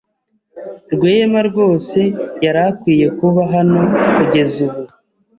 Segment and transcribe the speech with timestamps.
[0.93, 1.99] Rwema rwose
[2.45, 3.79] yari akwiye kuba hano
[4.15, 4.81] kugeza ubu.